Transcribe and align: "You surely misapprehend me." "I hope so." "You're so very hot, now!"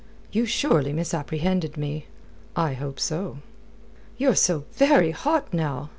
"You 0.31 0.47
surely 0.47 0.93
misapprehend 0.93 1.77
me." 1.77 2.05
"I 2.55 2.73
hope 2.73 2.99
so." 2.99 3.37
"You're 4.17 4.33
so 4.33 4.65
very 4.73 5.11
hot, 5.11 5.53
now!" 5.53 5.89